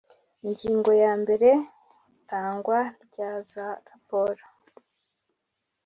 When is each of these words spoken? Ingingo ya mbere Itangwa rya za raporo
Ingingo 0.45 0.91
ya 1.03 1.11
mbere 1.21 1.49
Itangwa 2.17 2.79
rya 3.05 3.29
za 3.51 3.67
raporo 3.89 4.43